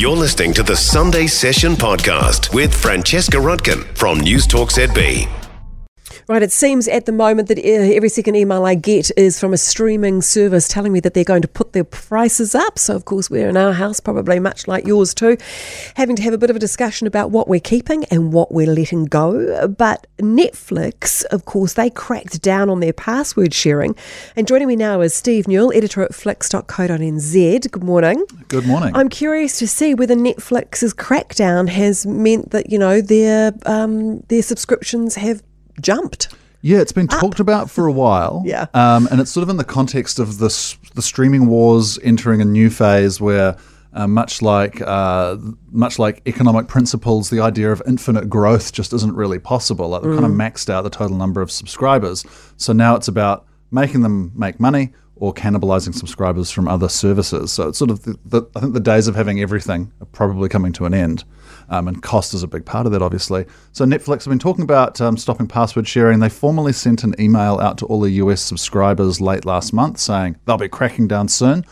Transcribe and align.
You're 0.00 0.16
listening 0.16 0.54
to 0.54 0.62
the 0.62 0.76
Sunday 0.76 1.26
Session 1.26 1.74
podcast 1.74 2.54
with 2.54 2.74
Francesca 2.74 3.36
Rudkin 3.36 3.84
from 3.94 4.18
News 4.18 4.46
Talk 4.46 4.70
ZB. 4.70 5.39
Right, 6.30 6.44
it 6.44 6.52
seems 6.52 6.86
at 6.86 7.06
the 7.06 7.12
moment 7.12 7.48
that 7.48 7.58
uh, 7.58 7.62
every 7.62 8.08
second 8.08 8.36
email 8.36 8.64
I 8.64 8.76
get 8.76 9.10
is 9.16 9.40
from 9.40 9.52
a 9.52 9.56
streaming 9.56 10.22
service 10.22 10.68
telling 10.68 10.92
me 10.92 11.00
that 11.00 11.12
they're 11.12 11.24
going 11.24 11.42
to 11.42 11.48
put 11.48 11.72
their 11.72 11.82
prices 11.82 12.54
up. 12.54 12.78
So, 12.78 12.94
of 12.94 13.04
course, 13.04 13.28
we're 13.28 13.48
in 13.48 13.56
our 13.56 13.72
house, 13.72 13.98
probably 13.98 14.38
much 14.38 14.68
like 14.68 14.86
yours 14.86 15.12
too, 15.12 15.36
having 15.96 16.14
to 16.14 16.22
have 16.22 16.32
a 16.32 16.38
bit 16.38 16.48
of 16.48 16.54
a 16.54 16.60
discussion 16.60 17.08
about 17.08 17.32
what 17.32 17.48
we're 17.48 17.58
keeping 17.58 18.04
and 18.12 18.32
what 18.32 18.52
we're 18.52 18.68
letting 18.68 19.06
go. 19.06 19.66
But 19.66 20.06
Netflix, 20.18 21.24
of 21.32 21.46
course, 21.46 21.72
they 21.72 21.90
cracked 21.90 22.40
down 22.42 22.70
on 22.70 22.78
their 22.78 22.92
password 22.92 23.52
sharing. 23.52 23.96
And 24.36 24.46
joining 24.46 24.68
me 24.68 24.76
now 24.76 25.00
is 25.00 25.12
Steve 25.12 25.48
Newall, 25.48 25.72
editor 25.74 26.00
at 26.00 26.14
Flicks.co.nz. 26.14 27.70
Good 27.72 27.82
morning. 27.82 28.24
Good 28.46 28.68
morning. 28.68 28.94
I'm 28.94 29.08
curious 29.08 29.58
to 29.58 29.66
see 29.66 29.96
whether 29.96 30.14
Netflix's 30.14 30.94
crackdown 30.94 31.68
has 31.70 32.06
meant 32.06 32.52
that, 32.52 32.70
you 32.70 32.78
know, 32.78 33.00
their, 33.00 33.52
um, 33.66 34.20
their 34.28 34.42
subscriptions 34.42 35.16
have 35.16 35.42
jumped. 35.80 36.28
Yeah, 36.62 36.80
it's 36.80 36.92
been 36.92 37.08
talked 37.08 37.40
about 37.40 37.70
for 37.70 37.86
a 37.86 37.92
while. 37.92 38.42
Yeah. 38.50 38.66
Um, 38.74 39.08
and 39.10 39.20
it's 39.20 39.30
sort 39.30 39.42
of 39.42 39.48
in 39.48 39.56
the 39.56 39.64
context 39.64 40.18
of 40.18 40.38
this, 40.38 40.76
the 40.94 41.02
streaming 41.02 41.46
wars 41.46 41.98
entering 42.02 42.40
a 42.40 42.44
new 42.44 42.68
phase 42.68 43.20
where, 43.20 43.56
uh, 43.92 44.06
much 44.06 44.40
like 44.42 44.80
uh, 44.80 45.36
much 45.70 45.98
like 45.98 46.22
economic 46.26 46.68
principles, 46.68 47.30
the 47.30 47.40
idea 47.40 47.72
of 47.72 47.82
infinite 47.86 48.28
growth 48.28 48.72
just 48.72 48.92
isn't 48.92 49.14
really 49.14 49.38
possible. 49.38 49.88
Like 49.88 50.02
they've 50.02 50.12
kind 50.12 50.24
of 50.24 50.32
maxed 50.32 50.70
out 50.70 50.82
the 50.82 50.90
total 50.90 51.16
number 51.16 51.40
of 51.40 51.50
subscribers. 51.50 52.24
So 52.56 52.72
now 52.72 52.94
it's 52.94 53.08
about 53.08 53.46
making 53.70 54.02
them 54.02 54.32
make 54.34 54.60
money 54.60 54.92
or 55.20 55.34
cannibalizing 55.34 55.94
subscribers 55.94 56.50
from 56.50 56.66
other 56.66 56.88
services. 56.88 57.52
So 57.52 57.68
it's 57.68 57.78
sort 57.78 57.90
of 57.90 58.02
the, 58.02 58.18
the, 58.24 58.42
I 58.56 58.60
think 58.60 58.72
the 58.72 58.80
days 58.80 59.06
of 59.06 59.14
having 59.14 59.40
everything 59.40 59.92
are 60.00 60.06
probably 60.06 60.48
coming 60.48 60.72
to 60.72 60.86
an 60.86 60.94
end. 60.94 61.24
Um, 61.68 61.86
and 61.86 62.02
cost 62.02 62.32
is 62.32 62.42
a 62.42 62.48
big 62.48 62.64
part 62.64 62.86
of 62.86 62.92
that, 62.92 63.02
obviously. 63.02 63.44
So 63.72 63.84
Netflix 63.84 64.24
have 64.24 64.30
been 64.30 64.38
talking 64.38 64.64
about 64.64 64.98
um, 65.00 65.18
stopping 65.18 65.46
password 65.46 65.86
sharing. 65.86 66.20
They 66.20 66.30
formally 66.30 66.72
sent 66.72 67.04
an 67.04 67.14
email 67.20 67.60
out 67.60 67.76
to 67.78 67.86
all 67.86 68.00
the 68.00 68.10
US 68.12 68.40
subscribers 68.40 69.20
late 69.20 69.44
last 69.44 69.74
month 69.74 69.98
saying 69.98 70.36
they'll 70.46 70.56
be 70.56 70.68
cracking 70.68 71.06
down 71.06 71.28
soon. 71.28 71.66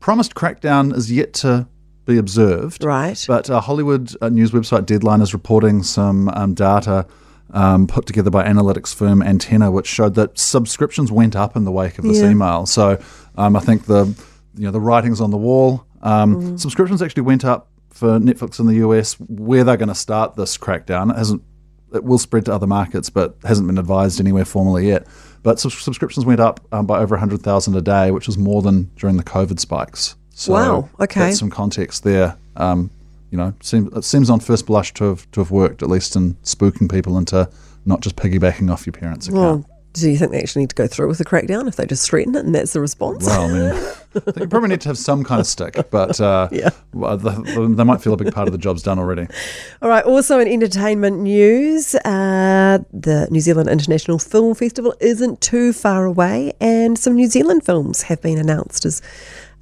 Promised 0.00 0.34
crackdown 0.34 0.96
is 0.96 1.12
yet 1.12 1.34
to 1.34 1.68
be 2.06 2.16
observed. 2.16 2.82
Right. 2.82 3.22
But 3.28 3.50
uh, 3.50 3.60
Hollywood 3.60 4.10
uh, 4.22 4.30
news 4.30 4.52
website 4.52 4.86
Deadline 4.86 5.20
is 5.20 5.34
reporting 5.34 5.82
some 5.82 6.30
um, 6.30 6.54
data 6.54 7.06
um, 7.52 7.86
put 7.86 8.06
together 8.06 8.30
by 8.30 8.44
analytics 8.44 8.94
firm 8.94 9.22
Antenna, 9.22 9.70
which 9.70 9.86
showed 9.86 10.14
that 10.14 10.38
subscriptions 10.38 11.10
went 11.12 11.36
up 11.36 11.56
in 11.56 11.64
the 11.64 11.72
wake 11.72 11.98
of 11.98 12.04
this 12.04 12.18
Yeah. 12.20 12.30
email. 12.30 12.66
So 12.66 12.98
um, 13.36 13.56
I 13.56 13.60
think 13.60 13.86
the 13.86 14.06
you 14.56 14.64
know 14.64 14.70
the 14.70 14.80
writing's 14.80 15.20
on 15.20 15.30
the 15.30 15.36
wall. 15.36 15.84
Um, 16.02 16.56
Subscriptions 16.58 17.02
actually 17.02 17.22
went 17.22 17.44
up 17.44 17.68
for 17.90 18.18
Netflix 18.18 18.60
in 18.60 18.66
the 18.66 18.74
US. 18.76 19.14
Where 19.20 19.64
they're 19.64 19.76
going 19.76 19.88
to 19.88 19.94
start 19.94 20.36
this 20.36 20.56
crackdown 20.58 21.10
it 21.10 21.16
hasn't. 21.16 21.42
It 21.94 22.04
will 22.04 22.18
spread 22.18 22.44
to 22.46 22.52
other 22.54 22.66
markets, 22.66 23.10
but 23.10 23.36
hasn't 23.44 23.66
been 23.68 23.78
advised 23.78 24.20
anywhere 24.20 24.44
formally 24.44 24.88
yet. 24.88 25.06
But 25.42 25.60
subs- 25.60 25.78
subscriptions 25.82 26.26
went 26.26 26.40
up 26.40 26.60
um, 26.72 26.84
by 26.84 26.98
over 26.98 27.14
100,000 27.14 27.74
a 27.76 27.80
day, 27.80 28.10
which 28.10 28.28
is 28.28 28.36
more 28.36 28.60
than 28.60 28.90
during 28.96 29.16
the 29.16 29.22
COVID 29.22 29.60
spikes. 29.60 30.16
So 30.34 30.52
Wow, 30.52 30.88
okay. 31.00 31.20
That's 31.20 31.38
some 31.38 31.48
context 31.48 32.02
there. 32.02 32.36
Um, 32.56 32.90
you 33.30 33.38
know, 33.38 33.54
seems, 33.60 33.92
it 33.94 34.04
seems 34.04 34.30
on 34.30 34.40
first 34.40 34.66
blush 34.66 34.92
to 34.94 35.04
have 35.04 35.30
to 35.32 35.40
have 35.40 35.50
worked 35.50 35.82
at 35.82 35.88
least 35.88 36.16
in 36.16 36.34
spooking 36.36 36.90
people 36.90 37.18
into 37.18 37.48
not 37.84 38.00
just 38.00 38.16
piggybacking 38.16 38.70
off 38.70 38.86
your 38.86 38.92
parents' 38.92 39.28
account. 39.28 39.40
Well, 39.42 39.70
do 39.92 40.10
you 40.10 40.18
think 40.18 40.32
they 40.32 40.40
actually 40.40 40.62
need 40.62 40.70
to 40.70 40.76
go 40.76 40.86
through 40.86 41.08
with 41.08 41.18
the 41.18 41.24
crackdown 41.24 41.68
if 41.68 41.76
they 41.76 41.86
just 41.86 42.08
threaten 42.08 42.34
it 42.34 42.44
and 42.44 42.54
that's 42.54 42.72
the 42.72 42.80
response? 42.80 43.24
Well, 43.24 43.42
I 43.42 43.52
mean, 43.72 43.92
they 44.24 44.46
probably 44.46 44.68
need 44.70 44.80
to 44.82 44.88
have 44.88 44.98
some 44.98 45.24
kind 45.24 45.40
of 45.40 45.46
stick, 45.46 45.76
but 45.90 46.20
uh, 46.20 46.48
Yeah. 46.52 46.70
the, 46.92 47.16
the, 47.16 47.74
they 47.76 47.84
might 47.84 48.00
feel 48.00 48.12
a 48.12 48.16
big 48.16 48.32
part 48.32 48.48
of 48.48 48.52
the 48.52 48.58
job's 48.58 48.82
done 48.82 48.98
already. 48.98 49.26
All 49.82 49.88
right, 49.88 50.04
also 50.04 50.38
in 50.38 50.48
entertainment 50.48 51.20
news, 51.20 51.94
uh, 51.96 52.78
the 52.92 53.28
New 53.30 53.40
Zealand 53.40 53.68
International 53.68 54.18
Film 54.18 54.54
Festival 54.54 54.94
isn't 55.00 55.40
too 55.40 55.72
far 55.72 56.04
away, 56.04 56.52
and 56.60 56.98
some 56.98 57.14
New 57.14 57.28
Zealand 57.28 57.64
films 57.64 58.02
have 58.02 58.20
been 58.22 58.38
announced 58.38 58.84
as 58.84 59.02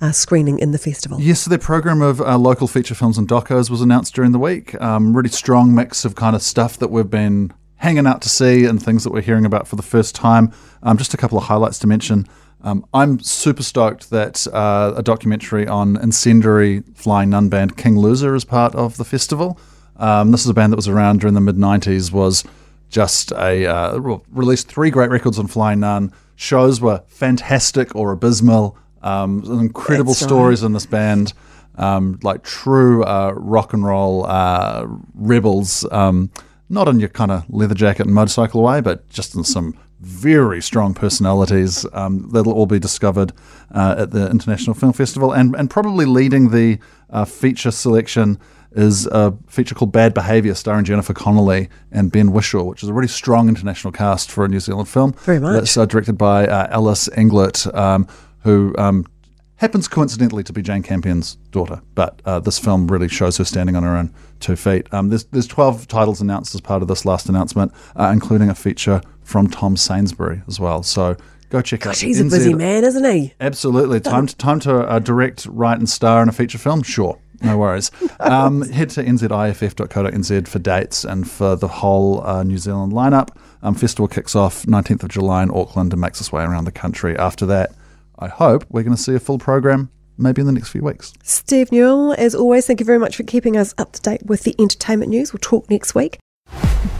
uh, 0.00 0.12
screening 0.12 0.58
in 0.58 0.72
the 0.72 0.78
festival. 0.78 1.20
Yes, 1.20 1.40
so 1.40 1.50
their 1.50 1.58
program 1.58 2.02
of 2.02 2.20
uh, 2.20 2.36
local 2.36 2.66
feature 2.66 2.94
films 2.94 3.16
and 3.18 3.28
docos 3.28 3.70
was 3.70 3.80
announced 3.80 4.14
during 4.14 4.32
the 4.32 4.38
week. 4.38 4.80
Um, 4.80 5.16
really 5.16 5.28
strong 5.30 5.74
mix 5.74 6.04
of 6.04 6.14
kind 6.14 6.34
of 6.36 6.42
stuff 6.42 6.78
that 6.78 6.88
we've 6.88 7.08
been 7.10 7.52
hanging 7.76 8.06
out 8.06 8.22
to 8.22 8.28
see 8.28 8.64
and 8.64 8.82
things 8.82 9.04
that 9.04 9.12
we're 9.12 9.20
hearing 9.20 9.44
about 9.44 9.68
for 9.68 9.76
the 9.76 9.82
first 9.82 10.14
time. 10.14 10.52
Um, 10.82 10.96
just 10.98 11.12
a 11.14 11.16
couple 11.16 11.38
of 11.38 11.44
highlights 11.44 11.78
to 11.80 11.86
mention. 11.86 12.26
Um, 12.64 12.86
I'm 12.94 13.20
super 13.20 13.62
stoked 13.62 14.08
that 14.08 14.46
uh, 14.46 14.94
a 14.96 15.02
documentary 15.02 15.66
on 15.66 15.96
incendiary 16.00 16.82
flying 16.94 17.28
nun 17.30 17.50
band 17.50 17.76
King 17.76 17.98
Loser 17.98 18.34
is 18.34 18.46
part 18.46 18.74
of 18.74 18.96
the 18.96 19.04
festival. 19.04 19.60
Um, 19.96 20.32
this 20.32 20.40
is 20.40 20.48
a 20.48 20.54
band 20.54 20.72
that 20.72 20.76
was 20.76 20.88
around 20.88 21.20
during 21.20 21.34
the 21.34 21.42
mid 21.42 21.56
90s, 21.56 22.10
was 22.10 22.42
just 22.88 23.32
a 23.32 23.66
uh, 23.66 23.98
released 24.30 24.66
three 24.66 24.90
great 24.90 25.10
records 25.10 25.38
on 25.38 25.46
Flying 25.46 25.80
Nun. 25.80 26.10
Shows 26.36 26.80
were 26.80 27.02
fantastic 27.06 27.94
or 27.94 28.12
abysmal. 28.12 28.78
Um, 29.02 29.44
incredible 29.44 30.14
That's 30.14 30.22
right. 30.22 30.28
stories 30.28 30.62
in 30.62 30.72
this 30.72 30.86
band, 30.86 31.34
um, 31.76 32.18
like 32.22 32.44
true 32.44 33.04
uh, 33.04 33.34
rock 33.36 33.74
and 33.74 33.84
roll 33.84 34.24
uh, 34.24 34.86
rebels. 35.14 35.86
Um, 35.92 36.30
not 36.70 36.88
in 36.88 36.98
your 36.98 37.10
kind 37.10 37.30
of 37.30 37.44
leather 37.50 37.74
jacket 37.74 38.06
and 38.06 38.14
motorcycle 38.14 38.62
way, 38.62 38.80
but 38.80 39.08
just 39.10 39.34
in 39.34 39.44
some 39.44 39.76
very 40.04 40.60
strong 40.60 40.94
personalities. 40.94 41.86
Um, 41.92 42.28
that'll 42.30 42.52
all 42.52 42.66
be 42.66 42.78
discovered 42.78 43.32
uh, 43.74 43.96
at 43.98 44.10
the 44.10 44.30
International 44.30 44.74
Film 44.74 44.92
Festival, 44.92 45.32
and 45.32 45.54
and 45.56 45.70
probably 45.70 46.04
leading 46.04 46.50
the 46.50 46.78
uh, 47.10 47.24
feature 47.24 47.70
selection 47.70 48.38
is 48.72 49.06
a 49.06 49.36
feature 49.46 49.74
called 49.74 49.92
Bad 49.92 50.14
Behaviour, 50.14 50.54
starring 50.54 50.84
Jennifer 50.84 51.14
Connelly 51.14 51.68
and 51.92 52.10
Ben 52.10 52.32
Whishaw, 52.32 52.64
which 52.64 52.82
is 52.82 52.88
a 52.88 52.92
really 52.92 53.08
strong 53.08 53.48
international 53.48 53.92
cast 53.92 54.30
for 54.30 54.44
a 54.44 54.48
New 54.48 54.60
Zealand 54.60 54.88
film. 54.88 55.12
Very 55.12 55.38
much. 55.38 55.54
That's 55.54 55.76
uh, 55.76 55.86
directed 55.86 56.18
by 56.18 56.46
uh, 56.46 56.68
Alice 56.70 57.08
Englert, 57.10 57.72
um, 57.74 58.06
who 58.40 58.74
um, 58.76 59.06
happens 59.56 59.88
coincidentally 59.88 60.42
to 60.44 60.52
be 60.52 60.62
Jane 60.62 60.82
Campion's 60.82 61.36
daughter. 61.50 61.80
But 61.94 62.20
uh, 62.24 62.40
this 62.40 62.58
film 62.58 62.88
really 62.88 63.08
shows 63.08 63.36
her 63.38 63.44
standing 63.44 63.76
on 63.76 63.82
her 63.82 63.96
own 63.96 64.12
two 64.40 64.56
feet. 64.56 64.92
Um, 64.92 65.08
there's 65.08 65.24
there's 65.24 65.46
12 65.46 65.88
titles 65.88 66.20
announced 66.20 66.54
as 66.54 66.60
part 66.60 66.82
of 66.82 66.88
this 66.88 67.04
last 67.04 67.28
announcement, 67.28 67.72
uh, 67.96 68.10
including 68.12 68.48
a 68.48 68.54
feature 68.54 69.00
from 69.22 69.48
Tom 69.48 69.76
Sainsbury 69.76 70.42
as 70.46 70.60
well. 70.60 70.82
So 70.82 71.16
go 71.50 71.62
check 71.62 71.86
out. 71.86 71.90
Gosh, 71.90 72.00
he's 72.00 72.20
a 72.20 72.24
busy 72.24 72.54
man, 72.54 72.84
isn't 72.84 73.04
he? 73.04 73.34
Absolutely. 73.40 74.00
Time 74.14 74.26
to, 74.26 74.36
time 74.36 74.60
to 74.60 74.80
uh, 74.80 74.98
direct, 74.98 75.46
write, 75.46 75.78
and 75.78 75.88
star 75.88 76.22
in 76.22 76.28
a 76.28 76.32
feature 76.32 76.58
film? 76.58 76.82
Sure. 76.82 77.18
No 77.42 77.58
worries. 77.58 77.90
Um, 78.20 78.62
head 78.62 78.88
to 78.90 79.04
nziff.co.nz 79.04 80.48
for 80.48 80.58
dates 80.58 81.04
and 81.04 81.28
for 81.30 81.56
the 81.56 81.68
whole 81.68 82.26
uh, 82.26 82.42
New 82.42 82.56
Zealand 82.56 82.92
lineup. 82.92 83.36
Um, 83.62 83.74
festival 83.74 84.08
kicks 84.08 84.34
off 84.34 84.64
19th 84.64 85.02
of 85.02 85.08
July 85.10 85.42
in 85.42 85.50
Auckland 85.50 85.92
and 85.92 86.00
makes 86.00 86.20
its 86.20 86.32
way 86.32 86.42
around 86.42 86.64
the 86.64 86.72
country. 86.72 87.18
After 87.18 87.44
that, 87.46 87.72
I 88.18 88.28
hope 88.28 88.64
we're 88.68 88.82
going 88.82 88.96
to 88.96 89.02
see 89.02 89.14
a 89.14 89.20
full 89.20 89.38
program 89.38 89.90
maybe 90.16 90.40
in 90.40 90.46
the 90.46 90.52
next 90.52 90.68
few 90.68 90.82
weeks. 90.82 91.12
Steve 91.22 91.72
Newall, 91.72 92.14
as 92.16 92.34
always, 92.34 92.66
thank 92.66 92.80
you 92.80 92.86
very 92.86 92.98
much 92.98 93.16
for 93.16 93.24
keeping 93.24 93.56
us 93.56 93.74
up 93.78 93.92
to 93.92 94.00
date 94.00 94.24
with 94.26 94.44
the 94.44 94.54
entertainment 94.58 95.10
news. 95.10 95.32
We'll 95.32 95.40
talk 95.40 95.68
next 95.68 95.94
week. 95.94 96.18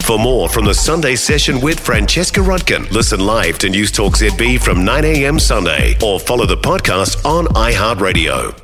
For 0.00 0.18
more 0.18 0.48
from 0.48 0.64
the 0.64 0.74
Sunday 0.74 1.16
Session 1.16 1.60
with 1.60 1.78
Francesca 1.78 2.40
Rudkin, 2.40 2.90
listen 2.90 3.20
live 3.20 3.58
to 3.58 3.68
News 3.68 3.92
Talk 3.92 4.14
ZB 4.14 4.58
from 4.60 4.84
9 4.84 5.04
a.m. 5.04 5.38
Sunday 5.38 5.96
or 6.02 6.18
follow 6.18 6.46
the 6.46 6.56
podcast 6.56 7.24
on 7.26 7.46
iHeartRadio. 7.48 8.58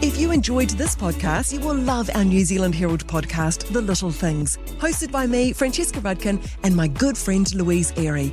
If 0.00 0.18
you 0.18 0.32
enjoyed 0.32 0.70
this 0.70 0.94
podcast, 0.94 1.52
you 1.52 1.60
will 1.60 1.74
love 1.74 2.10
our 2.14 2.24
New 2.24 2.44
Zealand 2.44 2.74
Herald 2.74 3.06
podcast, 3.06 3.72
The 3.72 3.80
Little 3.80 4.10
Things, 4.10 4.58
hosted 4.78 5.10
by 5.10 5.26
me, 5.26 5.52
Francesca 5.52 5.98
Rudkin, 6.00 6.46
and 6.62 6.76
my 6.76 6.88
good 6.88 7.16
friend 7.16 7.52
Louise 7.54 7.92
Airy. 7.96 8.32